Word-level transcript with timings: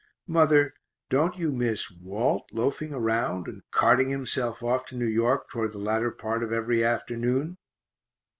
Mother, 0.25 0.73
don't 1.11 1.37
you 1.37 1.51
miss 1.51 1.91
Walt 1.91 2.49
loafing 2.51 2.91
around, 2.91 3.47
and 3.47 3.61
carting 3.69 4.09
himself 4.09 4.63
off 4.63 4.83
to 4.85 4.95
New 4.95 5.05
York 5.05 5.47
toward 5.51 5.73
the 5.73 5.77
latter 5.77 6.09
part 6.09 6.41
of 6.41 6.51
every 6.51 6.83
afternoon? 6.83 7.59